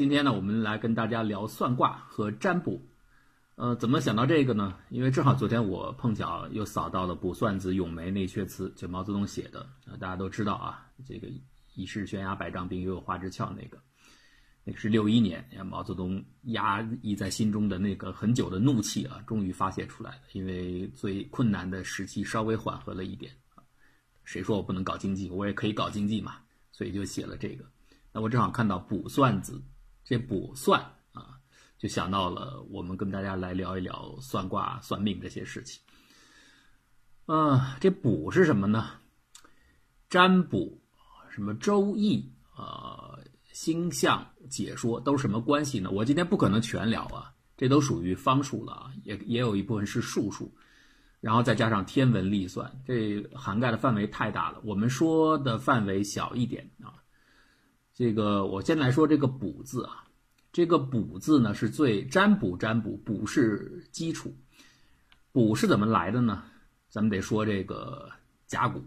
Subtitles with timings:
[0.00, 2.80] 今天呢，我们来跟大家聊算卦和占卜。
[3.56, 4.78] 呃，怎么想到这个呢？
[4.88, 9.68] 因为正好昨天我碰巧又扫到了《卜算子·咏梅那阙词》，就毛泽东写的。
[9.86, 11.28] 呃，大家都知道啊，这个
[11.76, 13.76] “已是悬崖百丈冰，犹有花枝俏”那个，
[14.64, 20.22] 那个是六一年，毛泽东压抑在心中的那个很久的怒气啊，终于发泄出来了。
[20.32, 23.30] 因为最困难的时期稍微缓和了一点，
[24.24, 25.28] 谁说我不能搞经济？
[25.28, 26.36] 我也可以搞经济嘛，
[26.72, 27.66] 所以就写了这个。
[28.14, 29.52] 那我正好看到《卜算子》，
[30.10, 30.80] 这卜算
[31.12, 31.38] 啊，
[31.78, 35.80] 就想到了我们跟大家来聊一聊算卦、算命这些事情。
[37.26, 38.90] 嗯，这卜是什么呢？
[40.08, 40.80] 占卜，
[41.30, 43.20] 什么周易啊，
[43.52, 45.88] 星象解说都是什么关系呢？
[45.92, 50.52] 我今天不可能全聊啊，这都属于方术了啊，也也有一部分是术数，
[51.20, 54.60] 然后再加上天文历算，这涵盖的范围太大了。
[54.64, 56.68] 我们说的范围小一点。
[58.00, 60.04] 这个我先来说这个“卜”字啊，
[60.54, 64.34] 这个“卜”字呢是最占卜，占卜卜是基础，
[65.32, 66.42] 卜是怎么来的呢？
[66.88, 68.10] 咱们得说这个
[68.46, 68.82] 甲骨。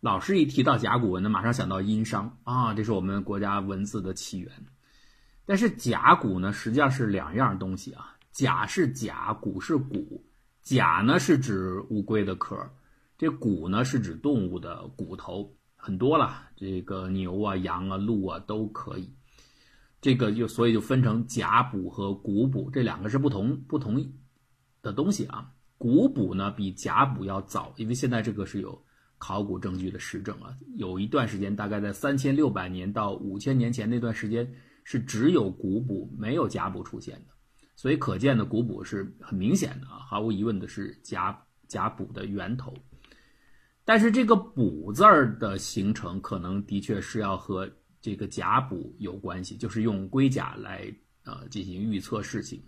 [0.00, 4.50] 老师一提到甲骨文呢，马上想到殷商啊，这是我们国家文字的起源。
[5.44, 10.24] 但是甲骨呢，实际上是两样东西啊，甲是甲，骨是骨。
[10.62, 12.56] 甲呢是指乌龟的壳，
[13.18, 15.54] 这骨呢是指动物的骨头。
[15.86, 19.08] 很多了，这个牛啊、羊啊、鹿啊都可以。
[20.00, 24.04] 这个就所以就分成甲卜和骨卜，这两个是不同不同
[24.82, 25.48] 的东西啊。
[25.78, 28.76] 骨卜呢比甲卜要早，因为现在这个是有
[29.16, 30.52] 考古证据的实证啊。
[30.74, 37.32] 有一段时间，大概在三千六百年到五千年前那段时间，是只有骨卜没有甲卜出现的，
[37.76, 42.74] 所以可见的骨卜是很明显的啊，毫无疑问的是甲甲卜的源头。
[43.86, 47.70] 但是这个“卜”字儿的形成，可能的确是要和
[48.00, 50.92] 这个甲卜有关系，就是用龟甲来
[51.24, 52.60] 呃进行预测事情，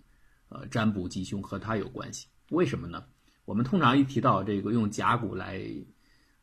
[0.47, 2.25] 呃占卜吉凶和它有关系。
[2.51, 3.03] 为什么呢？
[3.43, 5.61] 我们通常一提到这个用甲骨来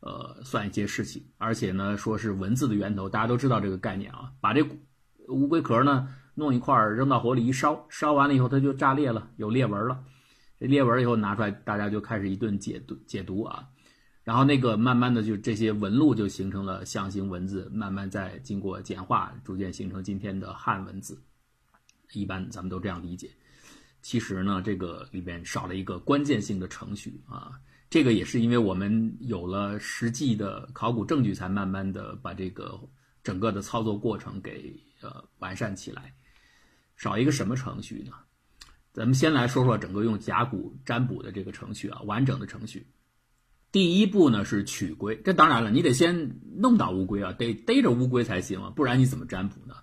[0.01, 4.31] 呃算一些事情，而且呢说是文字的源头，大家都知道这个概念啊。
[4.39, 4.63] 把这
[5.27, 10.03] 乌龟壳呢弄一块扔到火里一烧，烧完了以后它就炸裂了，有裂纹了。
[10.59, 13.67] 这裂纹以后拿出来，大家就开始一顿解读解读啊。
[14.27, 21.17] 然后那个慢慢的就这些纹路就形成了象形文字，慢慢在经过简化，逐渐形成今天的汉文字。
[22.11, 23.31] 一般咱们都这样理解。
[24.01, 27.53] 其实呢，这个里边少了一个关键性的程序啊。
[27.89, 32.77] 这个也是因为我们有了实际的考古证据，才慢慢的把这个
[33.23, 36.13] 整个的操作过程给呃完善起来。
[36.97, 38.11] 少一个什么程序呢？
[38.91, 42.85] 咱们先来说说整个用甲骨占卜的这个程序啊，完整的程序。
[43.71, 49.75] 第一步呢是取龟，这当然了，你得先弄到乌龟啊，得逮着乌龟才行啊，不然你怎么占卜呢？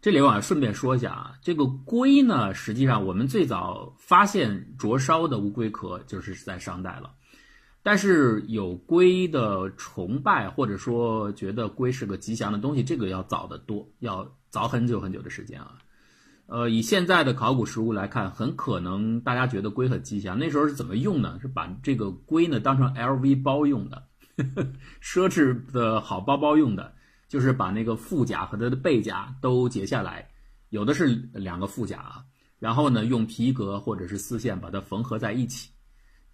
[0.00, 7.14] 这里我要顺便说一下啊，这个龟呢，实际上我们最早发现灼烧的乌龟壳就是在商代了，
[7.82, 15.78] 但是有龟的崇拜或者说觉得龟是个吉祥的东西，这个要早得多，要早很久很久的时间啊。
[16.46, 20.38] 呃，以现在的考古实物来看，很可能大家觉得龟很吉祥。
[20.38, 21.38] 那时候是怎么用呢？
[21.40, 23.96] 是把这个龟呢当成 LV 包用的
[24.36, 24.62] 呵呵，
[25.02, 26.94] 奢侈的好包包用的，
[27.28, 30.28] 就是把那个腹甲和它的背甲都截下来，
[30.68, 32.24] 有的是两个腹甲啊，
[32.58, 35.70] 然后呢用皮革或者是丝线把它缝合在一起，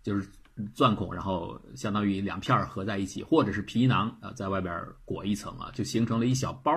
[0.02, 0.28] 就是
[0.74, 6.72] 钻孔，然后相当于两片合在一起，或者是皮囊啊在外边裹一层啊，就形成了一小包，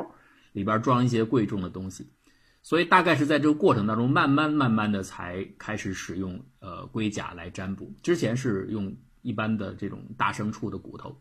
[0.51, 2.07] 里边装一些贵重的东西。
[2.65, 7.93] 所以大概是在这个过程当中，慢慢慢慢的才开始使用呃龟甲来占卜。
[8.01, 11.13] 之前是用一般的这种大牲畜的骨头，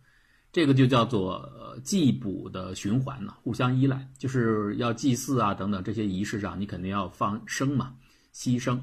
[0.52, 7.92] 这个就叫做呃祭卜的循环呢，互相依赖，就是要祭祀啊等等这些仪式上，你肯定要放生嘛，
[8.32, 8.78] 牺牲。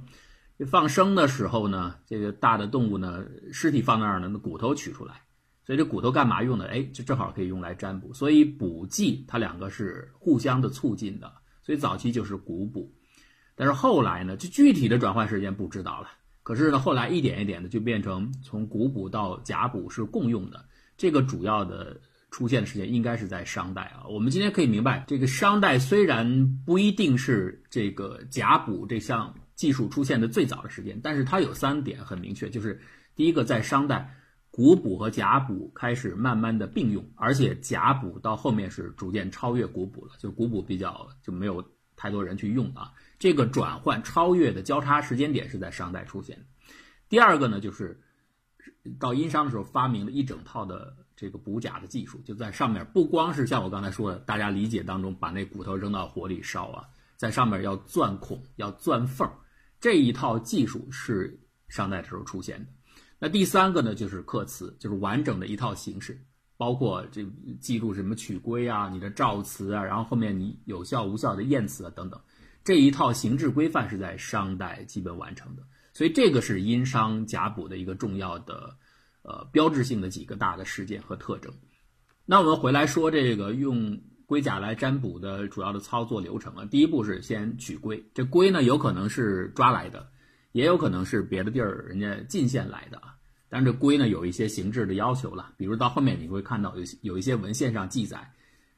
[0.67, 5.21] 放生的时候呢，这个大的动物呢尸体放那儿呢，那骨头取出来，
[5.65, 6.65] 所以这骨头干嘛用的？
[6.65, 8.13] 哎，就正好可以用来占卜。
[8.13, 11.31] 所以卜祭它两个是互相的促进的。
[11.61, 12.91] 所以早期就是古卜，
[13.55, 16.09] 但是后来呢，就具体的转换时间不知道了。
[16.41, 20.65] 可是呢，后来一点一点的就变成从古卜到甲卜是共用的。
[20.97, 22.01] 这个主要的
[22.31, 24.07] 出现的时间应该是在商代啊。
[24.09, 32.81] 我们今天可以明白，这个商代虽然不一定是这个甲卜这项技术出现的最早的时间，但是它有三点很明确，就是
[33.15, 34.15] 第一个，在商代，
[34.59, 41.63] 古补和甲补开始慢慢的并用，而且甲补到后面是逐渐超越古补了，就古补比较就没有
[41.95, 42.91] 太多人去用啊。
[43.17, 46.43] 这个转换超越的交叉时间点是在商代出现的。
[47.07, 47.97] 第二个呢，就是
[48.99, 56.83] 到殷商的时候发明了一整套的这个补甲的技术，就在上面不光是像我刚才说的，大家理解当中把那骨头扔到火里烧啊，
[57.15, 59.25] 在上面要钻孔、要钻缝，
[59.79, 61.39] 这一套技术是
[61.69, 62.69] 商代的时候出现的。
[63.19, 66.19] 那第三个呢，就是刻词，就是完整的一套形式，
[66.55, 67.25] 包括这
[67.59, 72.19] 记录什么曲规啊、你的诏词啊，然后后面你有效无效的验词啊等等，
[72.63, 75.63] 这一套形制规范是在商代基本完成的。
[75.93, 78.77] 所以这个是殷商甲卜的一个重要的，
[79.23, 81.53] 呃，标志性的几个大的事件和特征。
[82.25, 90.09] 那我们回来说这个用龟甲来占卜的主要的操作流程啊，第一步是先取龟，这龟呢有可能是抓来的，
[90.51, 93.15] 也有可能是别的地儿人家进献来的啊。
[93.49, 98.31] 但是这龟呢有一些形制的要求了，比如到后面你会看到有有一些文献上记载，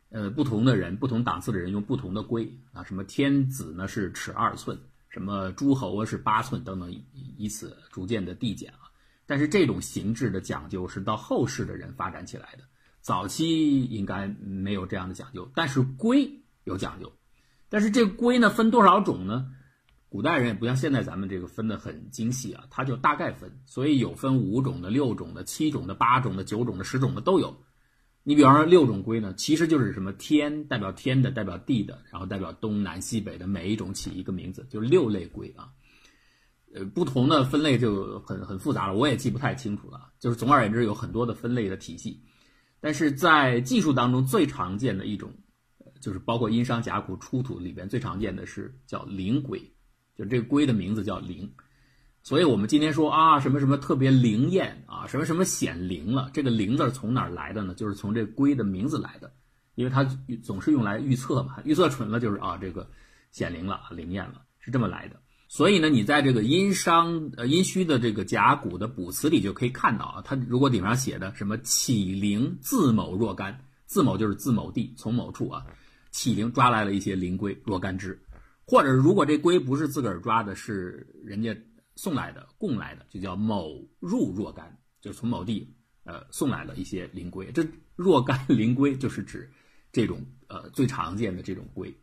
[0.09, 4.79] 呃，不同的人、不同档次的人用不同的龟啊，什么天子呢是尺二寸。
[5.09, 7.03] 什么诸侯啊是八寸等等，以
[7.38, 8.88] 以此逐渐的递减啊。
[9.25, 12.63] 但是这种形制的讲究是到后世的人发展起来的，
[13.01, 15.51] 早期应该没有这样的讲究。
[15.53, 16.31] 但是龟
[16.63, 17.12] 有讲究，
[17.67, 19.51] 但是这龟呢分多少种呢？
[20.12, 27.56] 古代人也不像现在咱们这个分的很精细啊，它就大概分，所以有分五种的、六种的、七种的、八种的、九种的、十种的都有。
[28.22, 35.69] 你比方说六种龟呢，其实就是什么天代表天的，代表地的，然后代表东南西北的每一种起一个名字，就是六类龟啊。
[36.75, 40.12] 呃，不同的分类就很很复杂了，我也记不太清楚了。
[40.19, 42.22] 就是总而言之，有很多的分类的体系。
[42.81, 45.34] 但是在技术当中最常见的一种，
[46.02, 49.74] 就是包括殷商甲骨出土里边最常见的是叫灵龟，
[50.25, 51.51] 这个龟的名字叫灵。
[52.23, 57.73] 所以，我们今天说啊，什么什么特别灵验啊，什么什么显灵了，这个“灵”字从哪来的呢？
[57.73, 59.33] 就是从这龟的名字来的，
[59.73, 60.03] 因为它
[60.44, 62.88] 总是用来预测嘛，预测准了就是啊，这个
[63.31, 65.19] 显灵了，灵验了，是这么来的。
[65.47, 75.65] 所以呢，你在这个殷商呃殷墟的这个甲骨的卜辞里就可以看到啊，它如果顶上写的什么“启灵自某若干”，自某就是自某地从某处啊，
[76.12, 78.21] 启灵抓来了一些灵龟若干只，
[78.71, 81.53] 或者如果这龟不是自个儿抓的，是人家。
[81.97, 85.75] 送来的、供来的，就叫某入若干，就是从某地
[86.06, 87.51] 呃送来了一些灵龟。
[87.51, 89.47] 这若干灵龟就是指
[89.91, 91.94] 这种呃最常见的这种龟。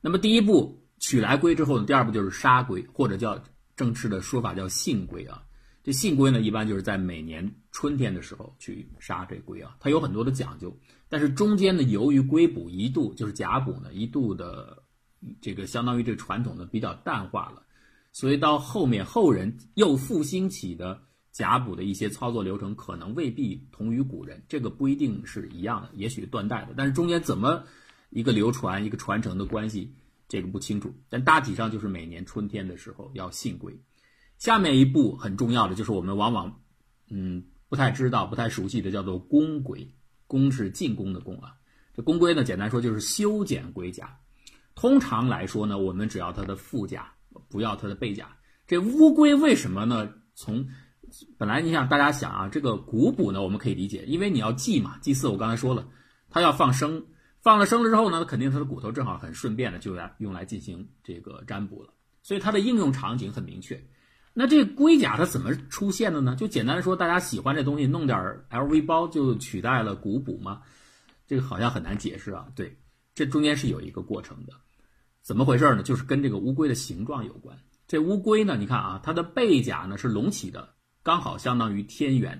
[0.00, 3.40] 那么第一步取来龟之后呢，第二步就是杀龟，或者叫
[3.76, 5.40] 正式的说法叫信龟啊。
[5.84, 10.76] 这信龟呢，一般就是在每年春天的时候去杀这龟啊，它有很多的讲究。
[11.08, 14.81] 但是中间呢，由于龟卜一度就是甲卜呢一度的
[15.40, 17.62] 这个相当于这个传统呢比较淡化了。
[18.12, 26.74] 所以到后面后人又复兴起的甲骨的一些操作流程，可能未必同于古人，这个不一定是一样的，也许断代的。
[26.76, 27.64] 但是中间怎么
[28.10, 29.94] 一个流传、一个传承的关系，
[30.28, 30.94] 这个不清楚。
[31.08, 33.74] 但大体上就是每年春天的时候要信龟。
[34.36, 36.60] 下面一步很重要的就是我们往往
[37.08, 39.94] 嗯不太知道、不太熟悉的，叫做公龟。
[40.26, 41.54] 公是进攻的攻啊。
[41.94, 44.18] 这公龟呢，简单说就是修剪龟甲。
[44.74, 47.12] 通常来说呢，我们只要它的腹甲。
[47.48, 48.28] 不要它的背甲。
[48.66, 50.10] 这乌龟为什么呢？
[50.34, 50.66] 从
[51.38, 55.28] 本来你想大家想啊，这个骨卜呢，我们可以理解，因为你要祭嘛，祭祀。
[55.28, 55.86] 我刚才说了，
[56.30, 57.04] 它要放生，
[57.40, 61.92] 放了生了之后呢，肯定它的骨头正好很顺便的就来用来进行这个占卜了。
[62.22, 63.82] 所以它的应用场景很明确。
[64.34, 66.36] 那这龟甲它怎么出现的呢？
[66.36, 68.18] 就简单说，大家喜欢这东西，弄点
[68.50, 70.62] LV 包就取代了骨卜吗？
[71.26, 72.46] 这个好像很难解释啊。
[72.54, 72.78] 对，
[73.14, 74.52] 这中间是有一个过程的。
[75.22, 75.82] 怎么回事呢？
[75.82, 77.56] 就是跟这个乌龟的形状有关。
[77.86, 80.70] 这乌龟呢，你看啊，它的背甲呢是隆起的，
[81.02, 82.36] 刚好相当于天元；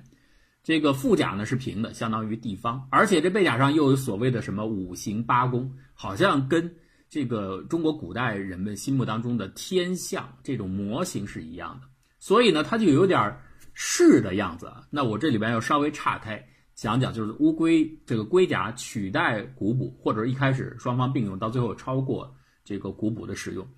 [0.62, 2.88] 这个腹甲呢是平的，相当于地方。
[2.90, 6.74] 而且这背甲上又有所谓的什么五行八宫，好像跟
[7.08, 11.86] 这个中国古代人们心目当中的天象这种模型是一样的。
[12.18, 13.36] 所以呢，它就有点
[13.74, 14.72] 士的样子。
[14.90, 16.44] 那我这里边要稍微岔开
[16.82, 22.34] 讲讲，就是乌龟这个龟甲取代古补，或者一开始双方并用，到最后超过。
[22.64, 23.68] 这个古补的使用，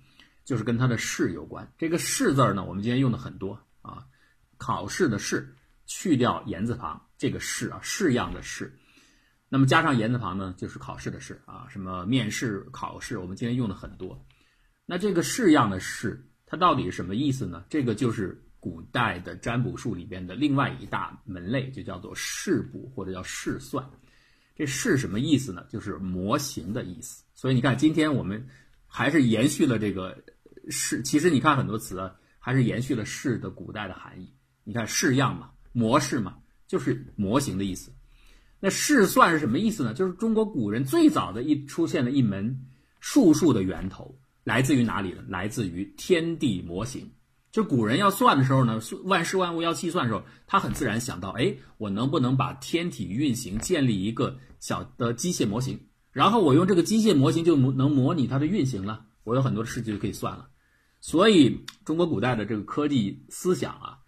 [0.43, 1.71] 就是跟它的试有关。
[1.77, 4.03] 这个试字呢，我们今天用的很多啊。
[4.57, 8.75] 考试的试，去掉言字旁，这个试啊，式样的试，
[9.49, 11.67] 那么加上言字旁呢，就是考试的试啊。
[11.69, 14.19] 什么面试、考试，我们今天用的很多。
[14.85, 17.65] 那这个式样的试，它到底是什么意思呢？
[17.69, 23.87] 这个就是古代的占卜术里边的另外一大门类，就叫做试卜或者叫试算。
[24.55, 25.63] 这是什么意思呢？
[25.69, 27.23] 就是模型的意思。
[27.35, 28.43] 所以你看，今天我们。
[28.87, 30.23] 还是延续了这个
[30.69, 34.33] 式，其实你看很多词啊，还是延续了式的古代的含义。
[34.63, 37.91] 你看式样嘛，模式嘛，就是模型的意思。
[38.61, 39.93] 那试算是什么意思呢？
[39.93, 42.57] 就是中国古人最早的一出现的一门
[43.01, 45.25] 术数的源头，来自于哪里呢？
[45.27, 47.11] 来自于天地模型。
[47.55, 55.87] 就古人要算的时候呢，万事万物要计算的时候，他很自然想到，哎，我能不能把天体运行建立一个小的机械模型？
[56.11, 60.49] 然后我用这个机械模型就模能模拟它的运行了，我有很多的事情就可以算了。
[60.99, 63.99] 所以中国古代的这个科技思想啊，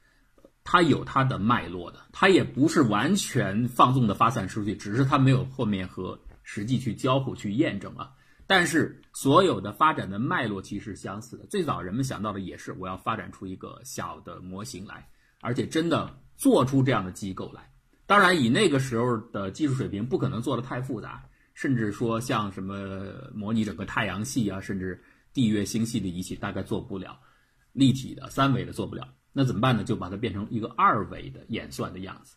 [0.66, 8.12] 它有它的脉络的，它也不是完全放纵的发散出去，只是它没有后面和实际去交互去验证啊。
[8.48, 11.46] 但是所有的发展的脉络其实是相似的。
[11.48, 15.08] 最早人们想到的也是我要发展出一个小的模型来，
[15.42, 17.70] 而且真的做出这样的机构来。
[18.06, 27.20] 当然，以那个时候的技术水平，不可能做的太复杂，甚至说像什么模拟整个太阳系啊，甚至地月星系的仪器，大概做不了
[27.74, 29.06] 立体的、三维的做不了。
[29.34, 29.84] 那怎么办呢？
[29.84, 32.37] 就把它变成一个二维的演算的样子。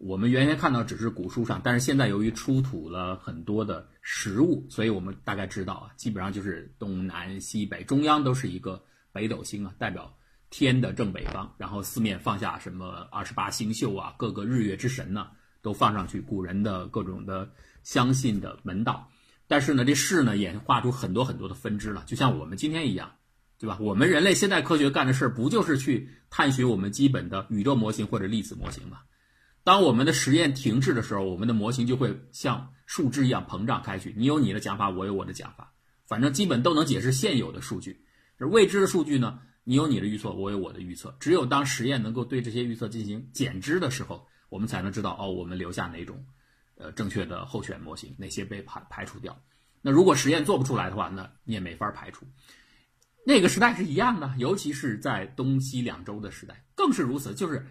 [0.00, 10.16] 我们原先看到只是古书上，但是现在由于出土了很多的实物，所以我们大概知道啊，基本上就是东南西北，中央都是一个北斗星啊，代表
[10.48, 15.26] 天的正北方，然后四面放下什么二十八星宿啊，各个日月之神呢
[15.60, 17.50] 都放上去，古人的各种的
[17.82, 19.10] 相信的门道。
[19.48, 23.16] 但是呢，这事呢演化出很多很多的分支了，就像我们今天一样，
[23.58, 23.76] 对吧？
[23.78, 29.00] 我们人类现代科学干的事儿，不就是去探寻我们基本的宇宙模型或者粒子模型吗？
[29.70, 34.12] 当我们的实验停滞的时候，我们的模型就会像树枝一样膨胀开去。
[34.16, 35.72] 你有你的讲法，我有我的讲法，
[36.08, 38.04] 反正基本都能解释现有的数据。
[38.38, 41.14] 而未知的数据呢，你有你的预测，我有我的预测。
[41.20, 46.20] 只有当实验能够对这些预测进行减支的时候，我们才能知道哦，我们留下哪种
[46.76, 49.40] 呃正确的候选模型，哪些被排排除掉。
[49.82, 52.26] 那如果实验做不出来的话，那你也没法排除。
[53.24, 57.64] 那个时代是一样的，尤其是在东西两周的时代更是如此，就是。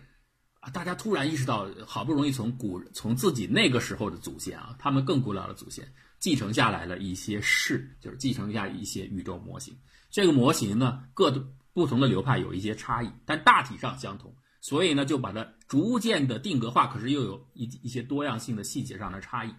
[0.60, 0.70] 啊！
[0.72, 9.78] 大家突然意识到，好不容易从古从自己那个时候的祖先啊，他们更古老的祖先继承下来了一些事，就是继承下一些宇宙模型。
[10.10, 11.32] 这个模型呢，各
[11.74, 14.36] 不同的流派有一些差异，但大体上相同。
[14.62, 19.54] 所以呢，就把它逐渐的定格化，可是又有一一些多样性的细节上的差异，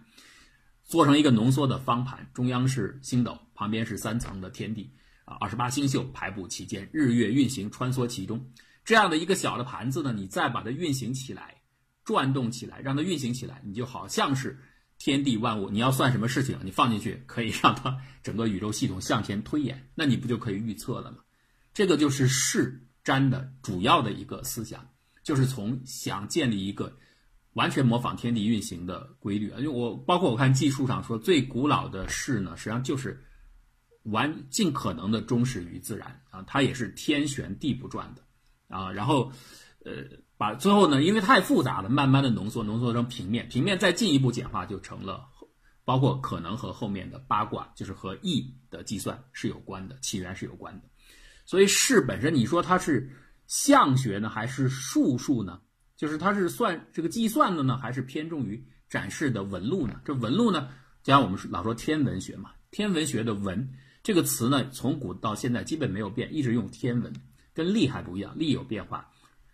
[0.83, 4.93] 做成一个浓缩的方盘，中央是星斗，旁边是三层的天地
[5.25, 8.45] 啊，二十八星宿排布其间，日月运行穿梭其中。
[8.83, 11.61] 这样的一个小的盘子呢，你再把它运行起来，
[12.03, 14.59] 转动起来，让它运行起来，你就好像是
[14.97, 15.69] 天地万物。
[15.69, 21.19] 你要算什么事情，你放进去可以让它整个宇宙系统向前推演，那你不就可以预测了吗？
[21.73, 24.89] 这个就是势占的主要的一个思想，
[25.23, 26.97] 就是从想建立一个
[27.53, 29.59] 完全模仿天地运行的规律啊。
[29.59, 33.23] 因为我包括我看技术上说，最古老的势呢，实际上就是
[34.03, 38.23] 完尽可能的忠实于自然啊，它也是天旋地不转的。
[38.71, 39.31] 啊，然后，
[39.85, 39.91] 呃，
[40.37, 45.27] 把最后呢，因为太复杂了，慢慢的浓缩，浓缩成平面，平面再进一步简化，就成了，
[45.85, 50.87] 包括可能和后面的八卦，就是和易的计算是有关的，起源是有关的。
[51.45, 53.11] 所以是本身，你说它是
[53.47, 55.59] 象学呢，还是术数呢？
[55.97, 59.99] 就是它是算这个计算的呢，还是偏重于展示的纹路呢？
[60.05, 60.69] 这纹路呢，
[61.03, 63.69] 就像我们老说天文学嘛，天文学的文
[64.01, 67.13] 这个词呢，从古到现在基本没有变，一直用天文。
[67.61, 69.07] 跟力还不一样，力有变化。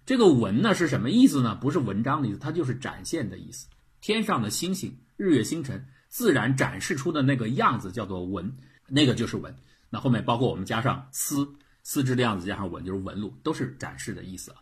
[0.05, 1.53] 这个文呢是什么意思呢？
[1.59, 3.67] 不是文章的意思，它就是展现的意思。
[3.99, 8.49] 天上的星星、日月星辰，自然展示出的那个样子叫做文，
[8.87, 9.53] 那个就是文。
[9.89, 11.45] 那后面包括我们加上丝
[11.83, 14.57] 丝织的样子，加上纹就是纹路，都是展示的意思了。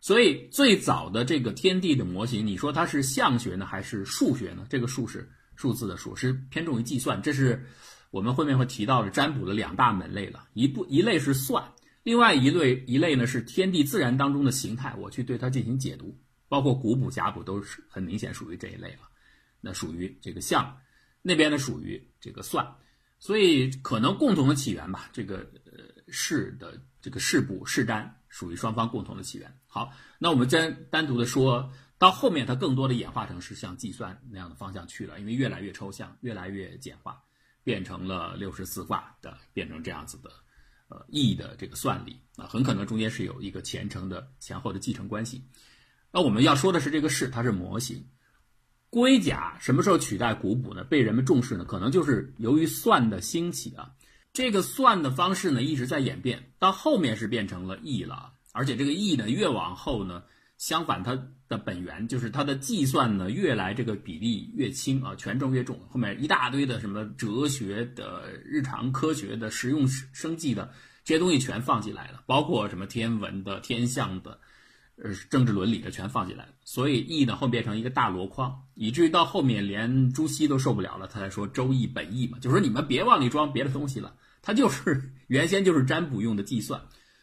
[0.00, 4.64] 所以最早的这个天地的模型，你说它是象学呢，还是数学呢？
[4.70, 7.20] 这个数是数字的数，是偏重于计算。
[7.20, 7.66] 这是
[8.10, 10.44] 我们后面会提到的占卜的两大门类了。
[10.54, 11.62] 一部一类是算。
[12.06, 16.16] 另外一类一类呢是天地自然当中的形态，我去对它进行解读，
[16.48, 19.00] 包括古卜、甲卜都是很明显属于这一类了。
[19.60, 20.78] 那属于这个象，
[21.20, 22.64] 那边呢属于这个算，
[23.18, 25.10] 所以可能共同的起源吧。
[25.12, 29.52] 这个呃是的这个是卜、是占属于双方共同的起源。
[29.66, 37.20] 好，那我们单单独的说到后面，它更多的演化成是像计算那样的方向去了，因为越来越抽象，越来越简化，
[37.64, 40.30] 变成了六十四卦的，变成这样子的。
[40.88, 45.44] 呃，易的这个算力啊，很可能中间是有一个前程的前后的继承关系。
[46.12, 48.06] 那我们要说的是这个事，它是模型。
[48.88, 50.84] 龟甲什么时候取代古卜呢？
[50.84, 51.64] 被人们重视呢？
[51.64, 53.90] 可能就是由于算的兴起啊。
[54.32, 58.32] 这个算的方式呢一直在演变，到后面是变成了易了。
[58.52, 60.22] 而且这个易呢越往后呢，
[60.58, 61.14] 相反它
[61.48, 65.78] 的本源就是它的计算呢越来这个比例越轻啊，权重越重。
[65.88, 70.72] 后面一大堆的什么哲学的、日常科学的、实用生计的。
[71.04, 74.40] 这些东西全放进来了，包括什么天文的、天象的，
[74.96, 76.50] 呃，政治伦理的全放进来了。
[76.64, 86.80] 所以易呢后面变成一个大箩筐，以至于到后面连朱熹都受不了了，他才说周易本易嘛，就说你们别往里装别的东西了，它就是 原先就是占卜用的计算。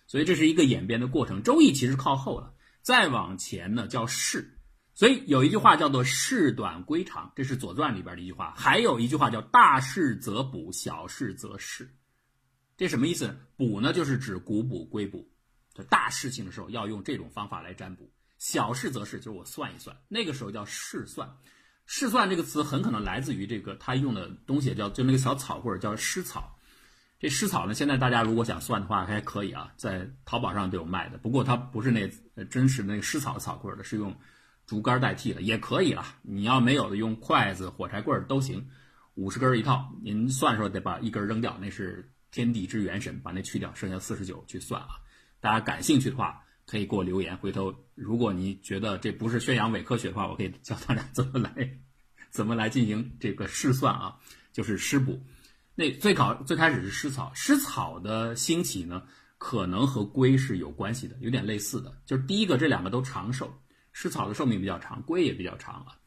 [0.07, 1.43] 所以这是一个演变的过程。
[1.43, 4.59] 周易其实靠后了，再往前呢叫势。
[4.93, 8.53] 所以有一句话叫做“事短归长”，这是《左传》里边的一句话。
[8.55, 11.89] 还有一句话叫“大事则卜，小事则事”。
[12.77, 13.35] 这什么意思？
[13.57, 15.27] 卜呢，就是指古卜、龟卜，
[15.73, 18.11] 就大事情的时候要用这种方法来占卜。
[18.37, 21.27] 小事则是，就是我算一算，那个时候叫试算。
[21.85, 26.55] 试算这个词很可能来自于这个他用的东西叫就那个小草或者叫湿草。
[27.23, 31.17] 这湿草呢，现在大家如果想算的话还可以啊，在淘宝上都有卖的。
[31.17, 32.05] 不过它不是那
[32.47, 34.13] 真实的那个湿草的草棍的，是用
[34.65, 36.05] 竹竿代替的，也可以了。
[36.21, 38.67] 你要没有的，用筷子、火柴棍都行。
[39.13, 44.89] 五十根一套，您算的时候得把一根扔掉，那是天地之元神，把那去掉，剩下四十九去算啊。
[45.39, 47.37] 大家感兴趣的话，可以给我留言。
[47.37, 51.69] 回头如果你觉得这不是宣扬伪科学的话，我可以教大家 怎么来，
[52.31, 54.17] 怎么来进行这个试算啊，
[54.51, 55.25] 就是湿补。
[55.75, 59.03] 那最考最开始是湿草，湿草的兴起呢，
[59.37, 61.97] 可能和龟是有关系的，有点类似的。
[62.05, 63.51] 就是第一个，这两个都长寿，
[63.91, 65.97] 湿草的寿命比较长，龟也比较长啊。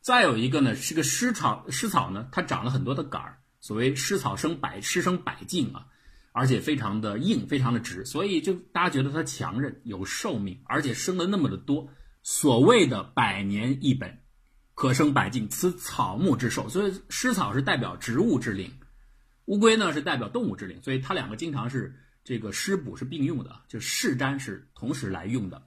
[0.00, 5.84] 再有一个呢，是个湿草，湿草呢，它长了很多的杆儿，所谓湿草生百，湿生百茎啊，
[6.32, 11.90] 而且非常的硬，非常的直，所以就大家觉得它强韧，有寿命，而且生了那么的多，
[12.22, 14.20] 所谓的百年一本，
[14.74, 16.70] 可生百茎，此草木之寿。
[16.70, 18.72] 所以湿草是代表植物之灵，
[19.50, 21.92] 乌龟呢是代表动物之灵，所以它两个经常是
[22.22, 25.60] 这个湿补是并用的，就试占是同时来用的。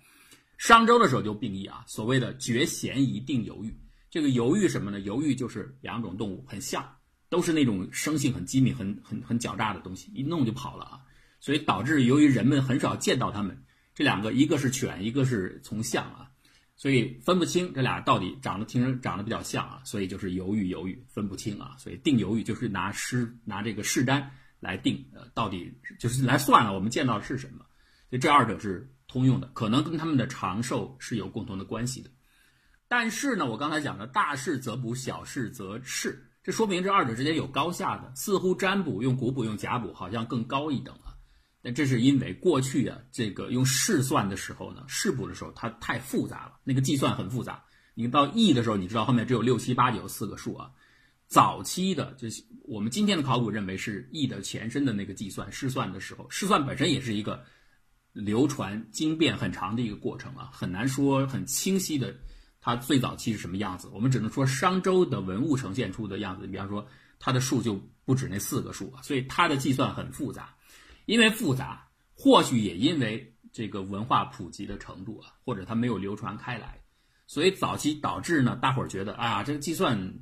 [0.57, 3.77] 商周的时候就并义啊，所谓的绝嫌疑定犹豫。
[4.09, 5.01] 这个犹豫什么呢？
[5.01, 6.95] 犹豫就是两种动物很像，
[7.27, 11.01] 都是那种生性很机敏、很很很狡诈的东西，一弄就跑了啊。
[11.41, 13.61] 所以导致由于人们很少见到它们，
[13.93, 16.31] 这两个一个是犬，一个是从象啊，
[16.75, 21.75] 所以分不清这俩到底长得听着长得比较像啊，所以就是犹豫犹豫分不清啊。
[21.77, 27.65] 所以定犹豫就是拿诗拿这个试单来定，呃，到底就是来算了我们见到的是什么。
[28.09, 32.09] 所以这二者是通用的，可能跟他们的长寿是有共同的关系的。
[32.87, 38.11] 但是呢，我刚才讲的大事则补，小事则试，这说明这二者之间有高下的。
[38.15, 41.12] 似乎占卜用古卜用甲卜好像更高一等啊。
[41.65, 47.63] 那这是因为过去啊，这个用试算的时候呢，试补的时候它太复杂了，那个计算很复杂。
[47.95, 50.69] 你到易的时候，你知道后面只有六七八九四个数啊。
[51.27, 57.43] 早期的就是我们今天的考古认为是易的前身的那个计算试算的时候，试算本身也是一个
[58.11, 62.13] 流传经变很长的一个过程啊，很难说很清晰的。
[62.59, 63.89] 它最早期是什么样子？
[63.93, 66.47] 我们只能说商周的文物呈现出的样子。
[66.47, 66.85] 比方说，
[67.19, 70.55] 它的数就不止那四个数啊，所以它的计算很复杂。
[71.05, 76.79] 因为复杂，或许也因为这个文化普及的程度啊，或者它没有流传开来，
[77.27, 80.13] 所以早期导致呢，大伙儿觉得啊，这个计算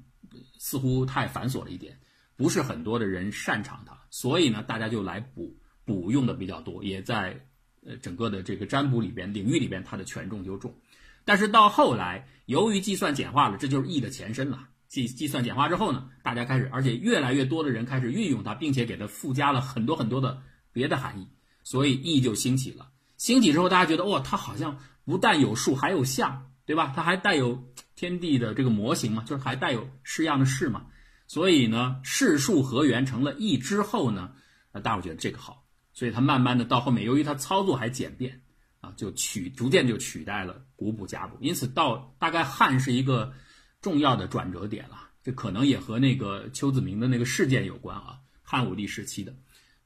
[0.57, 1.99] 似乎太繁琐了一点，
[2.35, 7.39] 不是很多的人擅长它，所以呢，大家就来补补用的比较多，也在
[7.85, 10.75] 呃整个的这个占卜里边领域里边，它的权重就重。
[11.23, 14.67] 但是到后来，由于计算简化了，这就是易的前身了。
[14.87, 20.41] 计计算简化之后呢，大家开始，而且越来越多的人开始运用它，并且给它附加了很多很多的
[20.71, 21.27] 别的含义，
[21.63, 22.89] 所以易就兴起了。
[23.17, 26.93] 兴起之后，大家觉得哇，它好像不但有数，还有象，对吧？
[26.95, 27.63] 它还带有
[27.95, 30.87] 天地的这个模型嘛，就是还带有式样的式嘛。
[31.27, 34.33] 所以呢，世数合元成了易之后呢，
[34.71, 38.41] 那大伙觉得这个好，所以它慢慢的到后面，由于它操作还简便。
[38.81, 43.31] 啊，就取逐渐就取代了古卜甲卜，因此到大概汉是一个
[43.79, 45.09] 重要的转折点了。
[45.21, 49.35] 这可能也和那个邱子明的那个事件有关啊，汉武帝时期的。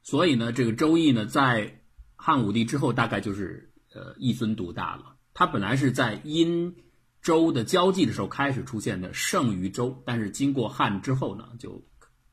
[0.06, 1.82] 所以呢，这个周易呢，在
[2.16, 5.16] 汉武帝之后，大概就是呃一尊独大了。
[5.34, 6.76] 它本来是在殷
[7.24, 11.84] 周的交际的时候开始出现的，盛于周，但是经过汉之后呢，就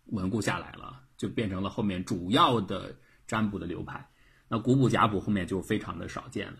[0.04, 2.94] 稳固下来了，就变成了后面主要的
[3.26, 4.06] 占卜的流派。
[4.48, 6.58] 那古卜甲卜后面就非常的少见了。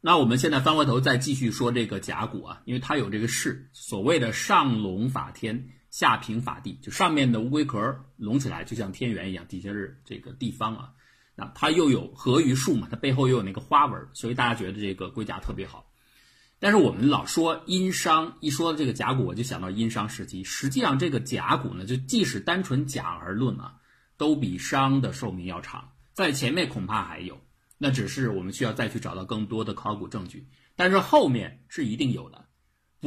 [0.00, 10.90] 那我们现在翻回头再继续说这个甲骨啊，因为它有这个式，所谓的上龙法天，下平法地，就上面的乌龟壳隆起来就像天元一样，底下是这个地方啊。
[11.36, 15.88] 那它又有合于树嘛，它背后又有那个花纹，所以大家觉得这个龟甲特别好。
[16.58, 20.42] 但是我们老说殷商，一说这个甲骨，我就想到殷商时期。
[20.42, 23.76] 实际上这个甲骨呢，就即使单纯甲而论啊，
[24.16, 25.92] 都比商的寿命要长。
[26.12, 27.40] 在前面恐怕还有，
[27.78, 30.48] 那只是我们需要再去找到更多的考古证据。
[30.74, 32.43] 但是后面是一定有的，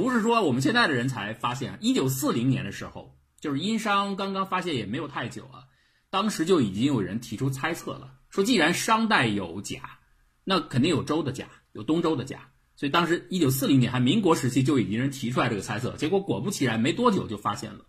[0.04, 1.78] 不是说我们现在的人才发现。
[1.82, 5.66] 一九四零年的时候，就是殷商刚刚发现也没有太久啊，
[6.12, 10.00] 当时就已经有人提出猜测了，说既然商代有甲，
[10.44, 12.50] 那肯定有周的甲，有东周的甲。
[12.76, 17.86] 所以当时一九四零年还民国时期就已经人提出来这个猜测，结果果不其然，没多久就发现了。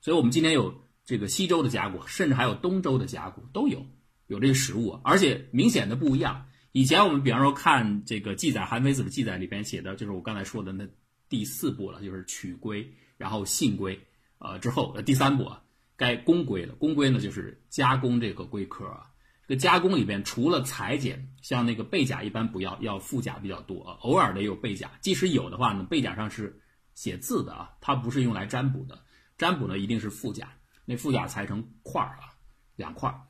[0.00, 3.86] 所以我们今天有这个西周的甲骨，甚至还有东周的甲骨都有。
[4.26, 6.46] 有这个实物，而且明显的不一样。
[6.72, 10.88] 以前我们比方说看这个记载，《韩非子》的记载里边写的，就是我刚才说的那
[11.32, 13.98] 第四步了，就是取龟，然后信龟，
[14.36, 15.62] 呃之后呃第三步啊，
[15.96, 16.74] 该公龟了。
[16.74, 19.10] 公龟呢就是加工这个龟壳啊，
[19.48, 24.90] 这个加工里边除了裁剪，像那个背甲一般不要，要副甲比较多啊，偶尔的也有背甲。
[25.00, 26.60] 即使有的话呢，背甲上是
[26.94, 29.00] 写字的啊，它不是用来占卜的。
[29.38, 30.52] 占卜呢一定是副甲，
[30.84, 32.36] 那副甲裁成块儿啊，
[32.76, 33.22] 两块儿。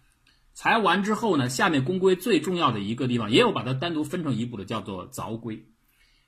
[0.55, 5.65] 裁完之后呢，下面公龟最重要的一个地方，也有把它单独分成一步的，叫做凿龟。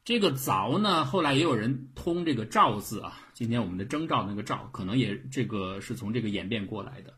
[0.04, 3.22] 这个凿呢，后来也有人通这个兆字啊。
[3.32, 7.14] 今天我们的征兆那个兆，可能也这个是从这个演变过来的。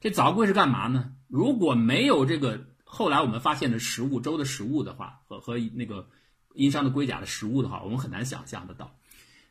[0.00, 1.14] 这凿龟是干嘛呢？
[1.28, 6.10] 如果没有这个后来我们发现的实物周的实物的话，和和那个
[6.52, 8.94] 殷商的龟甲的实物的话，我们很难想象得到。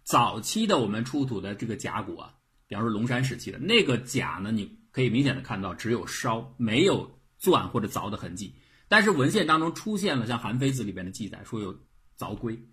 [0.04, 2.36] 早期的我们出土的这个甲骨啊，
[2.68, 8.54] 比方说龙山时期的那个甲呢，你可以明显的看到只有烧，没有钻或者凿的痕迹。
[8.88, 11.80] 但是文献当中出现了像《韩非子》里边的记载，说有
[12.16, 12.64] 凿龟。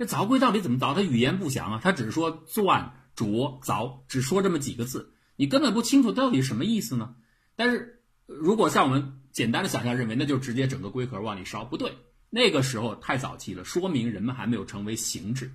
[0.00, 0.94] 这凿龟到底怎么凿？
[0.94, 7.14] 它语言不详啊，它只是说钻、琢、凿，只说这么几个字，你根本不清楚到底什么意思呢？
[7.54, 11.98] 但是，如果像我们简单的想象认为，那就直接整个龟壳往里烧，不对，
[12.30, 15.52] 那个时候太早期了，说明人们还没有成为形制。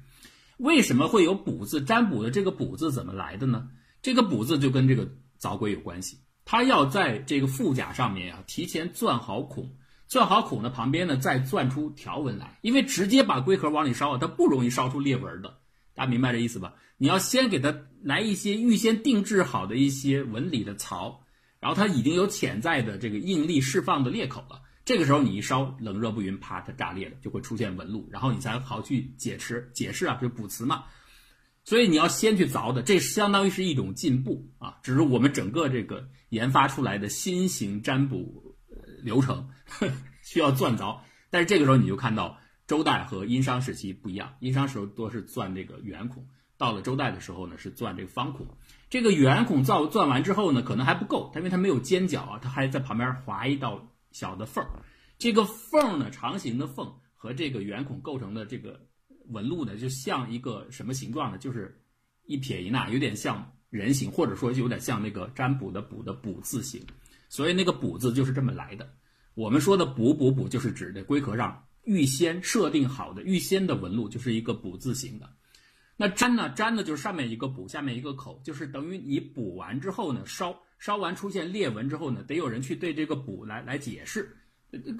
[0.57, 1.81] 为什么会有卜字？
[1.81, 3.67] 占卜的这个卜字怎么来的呢？
[4.03, 5.09] 这个卜字就跟这个
[5.41, 9.75] 凿龟有关系，它要在这个腹甲上面啊提前钻好孔，
[10.07, 15.57] 钻好孔的旁边呢再钻出条纹来，因为直接把龟壳往里烧啊，它不容易烧出裂纹的。
[15.93, 16.73] 大家明白这意思吧？
[16.97, 21.21] 你要先给它来一些预先定制好的一些纹理的槽。
[21.57, 30.83] 然后它已经有潜在的这个应力释放的裂口了，这个时候你一烧，冷热不匀，啪，它炸裂了，就会出现纹路，然后你才好去解释解释啊，就补瓷嘛。
[31.63, 38.55] 所以你要先去凿的，这相当于是一种进步啊，只是我们整个这个研发出来的新型占卜
[39.01, 39.49] 流程
[40.21, 40.99] 需要钻凿。
[41.29, 46.25] 但是这个时候你就看到周代和殷商时期不一样，殷商时候多是钻这个圆孔，
[46.57, 48.47] 到了周代的时候呢是钻这个方孔。
[48.89, 54.69] 这个圆孔造钻完之后呢，可能还不够，它因为它没有尖角啊，它还在旁边划一道小的缝儿。
[55.17, 58.79] 这个缝呢，长形的缝和这个圆孔构成的这个
[59.29, 61.37] 纹路呢，就像一个什么形状呢？
[61.37, 61.81] 就是
[62.25, 66.81] 一撇一捺，有点像人形，或者说有点像那个占卜的卜的卜字形。
[67.27, 68.87] 所以那个卜字就是这么来的。
[69.35, 75.29] 我们说的补补补，就是指的龟壳上预先设定好的预先的纹路，就是一个补字形的。
[75.97, 76.49] 那粘呢？
[76.55, 84.37] 粘呢就是上面一个补，下面一个口，就是等于你补完之后呢，烧烧完出现裂纹之后呢，得有人去对这个补来来解释，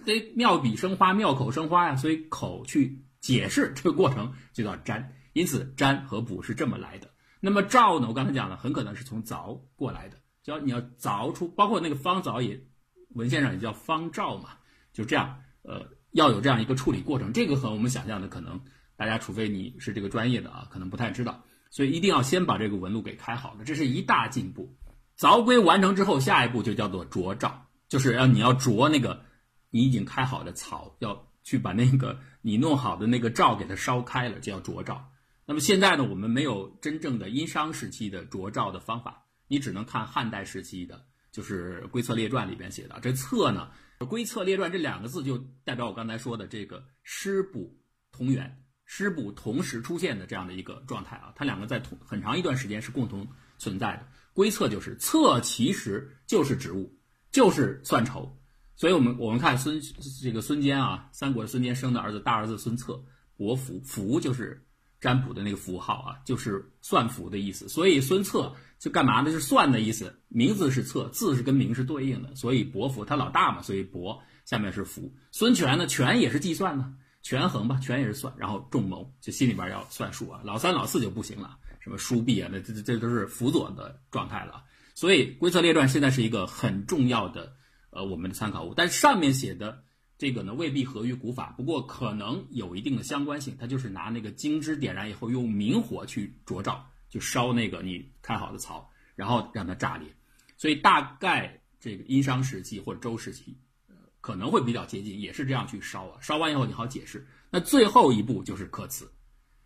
[0.05, 5.13] 得妙笔生花，妙口生花呀，所以口去解释这个过程就叫粘。
[5.33, 7.09] 因此粘和补是这么来的。
[7.41, 8.07] 那么兆呢？
[8.07, 12.61] 我刚才讲了，很可能是从凿过来的，叫你要凿出，包括那个方凿也
[13.15, 14.51] 文献上也叫方兆嘛，
[14.93, 18.62] 就这样，呃，要有这样一个处理过程，这个和我们想象的可能。
[18.97, 24.73] 大家除非你是这个专业的啊，可能不太知道，所以一定要先把这个纹路给开好了，这是一大进步。
[25.17, 29.21] 凿龟完成之后，下一步就叫做琢照，就是要你要琢那个
[29.69, 35.06] 你已经开好的槽，要去把那个你弄好的那个罩给它烧开了，叫琢照。
[35.45, 42.97] 那么现在呢，我们没有真正的殷商时期的琢照的方法，你只能看汉代时期的，就是《龟策列传》里边写的。
[43.01, 43.69] 这“策”呢，
[44.07, 47.77] 《龟策列传》这两个字就代表我刚才说的这个师补
[48.09, 48.61] 同源。
[48.85, 54.07] 师补同时出现的这样的一个状态啊，它两个在同很长一段时间是共同存在的。
[54.31, 56.97] 龟策就是策，其实就是植物，
[57.31, 58.33] 就是算筹。
[58.77, 59.81] 所以我们我们看孙
[60.21, 63.03] 这个孙坚啊，三国的孙坚生的儿子大儿子孙策，
[63.35, 64.64] 伯符符就是
[64.99, 67.67] 占卜的那个符号啊，就是算符的意思。
[67.69, 69.31] 所以孙策就干嘛呢？
[69.31, 70.13] 是算的意思。
[70.27, 75.13] 名字是策，字是跟名是对应的，所以伯符他老大嘛，所以伯下面是符。
[75.31, 76.93] 孙权呢，权也是计算呢。
[77.21, 80.41] 权衡吧，权也是算，然后重谋就心里边要算数啊。
[80.43, 84.63] 老三、老四就不行了，什么书币啊，那这这这都是辅佐的状态了。
[84.93, 87.51] 所以《规则列传》现在是一个很重要的
[87.89, 89.84] 呃我们的参考物，但上面写的
[90.17, 93.56] 这个呢未必合于古法，不过可能有一定的相关性。
[93.60, 100.08] 它就是拿那个金枝点燃以后，用明火去灼照，就烧那个你开好的槽，然后让它炸裂。
[100.58, 103.58] 所以大概这个殷商时期或者周时期。
[104.21, 107.28] 可能会比较接近，也是这样去烧啊，烧完以后你好解释。
[107.51, 109.08] 那最后一步就是刻瓷，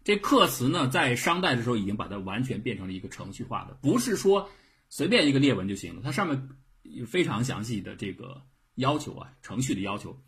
[0.03, 4.49] 这刻瓷呢，在商代的时候已经把它完全变成了一个程序化的，不是说
[4.89, 6.49] 随便一个裂纹就行了，它上面
[6.83, 8.41] 有非常详细的这个
[8.79, 10.19] 要求啊，程序的要求。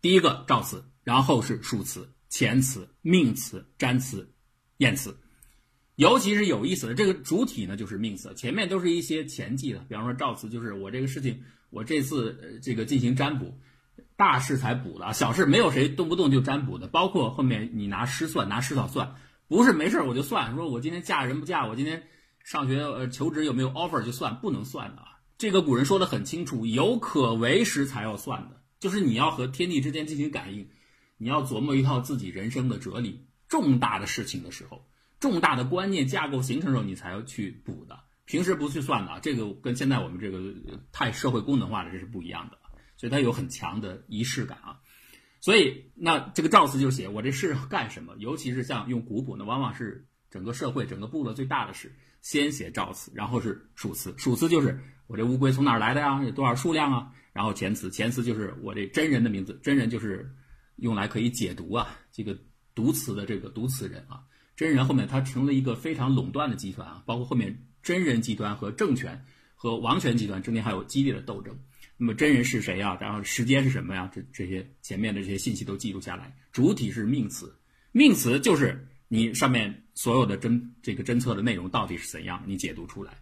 [0.00, 4.32] 第一个照词，然后是数词、前词、命词、占词、
[4.78, 5.18] 验词，
[5.96, 13.52] 尤其是有意思的这个主体呢，就是命词，前面都是一些前记的，比方说照词，就是我这个事情，我这次这个进行占卜。
[14.16, 16.88] 大事才补的，小事没有谁动不动就占卜的。
[16.88, 19.14] 包括后面你拿诗算，拿诗草算，
[19.46, 20.56] 不是没事我就算。
[20.56, 22.02] 说我今天嫁人不嫁，我今天
[22.42, 25.02] 上学呃求职有没有 offer 就算，不能算的。
[25.38, 30.68] 这个古人说的很清楚，有可为时才要算的，就是你要和天地之间进行感应，
[31.16, 34.84] 你要琢磨一套自己人生的哲理，重大的事情的时候，
[35.20, 37.96] 重大的观念架构形成的时候，你才要去补的。
[38.24, 40.52] 平时不去算的，这个跟现在我们这个
[40.90, 42.58] 太社会功能化的这是不一样的，
[42.96, 44.76] 所以它有很强的仪式感啊。
[45.40, 48.12] 所以那这个赵辞就写我这事干什么？
[48.18, 54.12] 尤其是像用古谱呢，往往是整个社会、整个部落最大的事，先写赵辞，然后是属辞。
[54.18, 56.22] 属辞就是我这乌龟从哪儿来的呀？
[56.22, 57.12] 有多少数量啊？
[57.32, 60.32] 然后前词，前词就是我这真人的名字，真人就是
[60.76, 62.38] 用来可以解读啊，这个
[62.72, 64.22] 读词的这个读词人啊，
[64.54, 67.64] 真人后面它成了一个非常垄断的集团啊，包括后面。
[67.80, 71.56] 真人集团和政权和王权集团中间还有激烈的斗争。
[71.96, 72.98] 那么真人是谁啊？
[73.00, 74.10] 然后时间是什么呀？
[74.12, 76.36] 这这些前面的这些信息都记录下来。
[76.52, 77.56] 主体是命词，
[77.92, 83.16] 命词就是你上面所有的侦这个侦测的内容到底是怎样，你解读出来。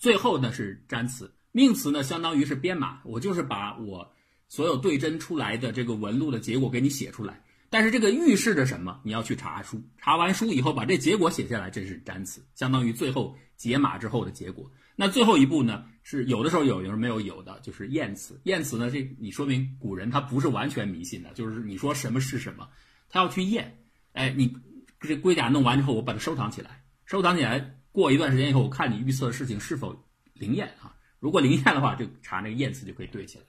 [0.00, 4.10] 最后呢是占词，命词呢相当于是编码，我就是把我
[4.48, 7.44] 所有对针出来的这个纹路的结果给你写出来。
[7.68, 8.98] 但是这个预示着什么？
[9.04, 14.68] 你要去查书，查完书以后把这结果写下来，这是占词，相当于最后解码之后的结果。
[14.96, 18.40] 那最后一步呢，是有的时候有，有时候没有，有的就是验词。
[18.44, 22.66] 验词呢，这你说明古人他不是完全迷信的，就是你说什么是什么，
[23.10, 23.78] 他要去验。
[24.14, 24.56] 哎，你
[24.98, 30.96] 这龟甲弄完之后，我把它收藏起来，收藏起来，过一段时间以后，我看你预测的事情是否灵验啊？
[31.18, 33.44] 如果灵验的话，就查那个验词就可以对起来。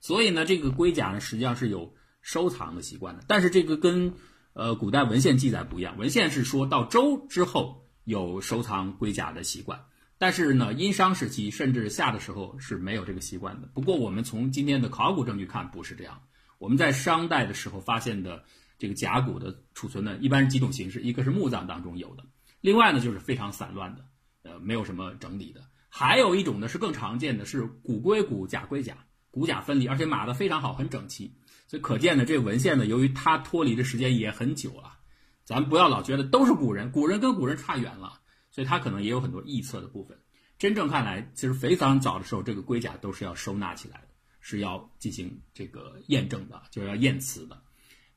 [0.00, 1.94] 所以呢，这个龟甲呢，实际上是有。
[2.24, 4.14] 收藏的习惯的，但是这个跟
[4.52, 5.98] 呃古代文献记载不一样。
[5.98, 9.86] 文献是说到周之后有收藏龟甲的习惯，
[10.18, 13.68] 但是呢，殷商时期甚至夏的时候是没有这个习惯的。
[13.74, 16.22] 不过我们从今天的考古证据看，不是这样。
[16.58, 18.44] 我们在商代的时候发现的
[18.78, 22.24] 这个甲骨的储存呢，一般是几种形式：一个是墓葬当中有的，
[22.62, 24.04] 另外呢就是非常散乱的，
[24.44, 28.96] 呃，没有什么整理的；还有一种呢是更常见的，是骨归骨，甲归甲，
[29.30, 31.36] 骨甲分离，而且码的非常好，很整齐。
[31.66, 34.98] 所以可见呢，这文献呢，由于它脱离的时间也很久了，
[35.44, 38.20] 咱不要老觉得都是古人，古人跟古人差远了，
[38.50, 40.18] 所以它可能也有很多臆测的部分。
[40.58, 44.08] 真正看来，其实非常早的时候，这个龟甲都是要收纳起来的，
[44.40, 47.61] 是要进行这个验证的，就是要验词的。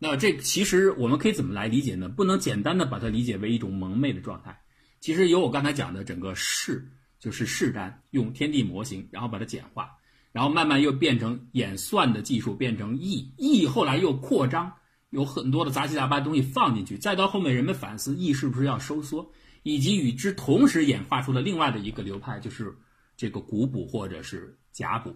[0.08, 2.08] 那这其实我们可以怎么来理解呢？
[2.08, 4.56] 不能简单的把它理解为一种蒙昧的状态。
[5.00, 6.88] 其实有我刚才讲的整个试，
[7.20, 9.90] 就是试单，用天地模型，然后把它简化。
[10.32, 14.72] 然后慢慢又变成演算的技术，变成意意，后来又扩张，
[15.10, 19.28] 有很多的杂七杂八的东西放进去，再到后面人们反思意是不是要收缩，
[19.64, 22.72] 以及与之同时演化出了另外的一个流派，就是
[23.18, 25.16] 这个古卜或者是甲卜。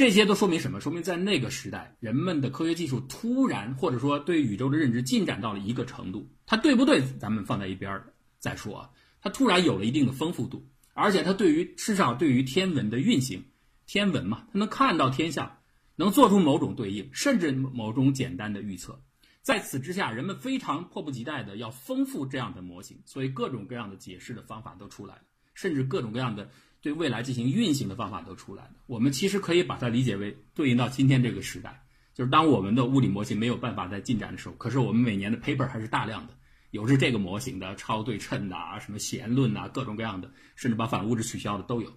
[0.00, 0.80] 这些都说明什么？
[0.80, 7.02] 说明在那个时代，人们的科学技术突然或者说对宇宙的认知进展到了一个程度，它对不对？
[7.18, 8.90] 咱们放在一边儿再说啊。
[9.20, 13.44] 它突然有了一定的丰富度，而且它对于至少对于天文的运行。
[13.84, 15.58] 天文嘛，它能看到天象，
[15.96, 18.98] 能做出某种对应，甚至某种简单的预测。
[19.42, 26.48] 在此之下，人们非常迫不及待的要丰富这样的模型，所以各种各样的解释的方法都出来了，甚至各种各样的
[26.82, 28.70] 对未来进行运行的方法都出来了。
[28.86, 31.82] 我们其实可以把它理解为对应到今天这个时代，
[32.14, 36.34] 就是当我们的物理模型没有办法再进展的时候，可是我们每年的 paper 还是大量的，
[36.70, 41.92] 有是这个模型的超对称的啊，什么弦论啊，各种各样的，甚至把反物质取消的都有。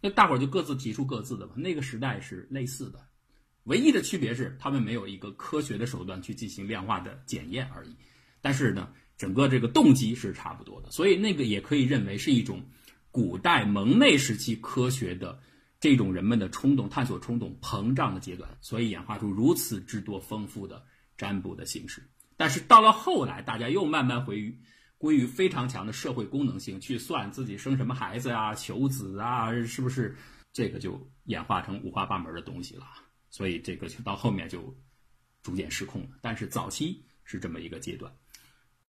[0.00, 1.54] 那大伙儿就各自提出各自的吧。
[1.56, 3.00] 那个时代是类似的，
[3.64, 7.96] 唯一的区别是他们没有一个科学的手段去进行量化的检验而已。
[8.42, 12.62] 但是呢，整个这个动机是差不多的，所以那个也可以认为是一种
[13.14, 15.40] 古代蒙昧时期科学的
[15.78, 20.84] 这种人们的冲动、探索冲动膨胀的阶段，所以演化出如此之多丰富的
[21.16, 22.02] 占卜的形式。
[22.36, 24.58] 但是到了后来，大家又慢慢回。
[24.96, 30.16] 归于非常强的社会功能性去算自己生什么孩子啊、求子啊，是不是
[30.50, 32.86] 这个就演化成五花八门的东西了？
[33.28, 34.74] 所以这个就到后面就
[35.42, 36.08] 逐渐失控了。
[36.22, 38.10] 但是早期是这么一个阶段。